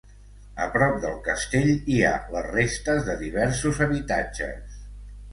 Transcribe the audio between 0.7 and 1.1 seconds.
prop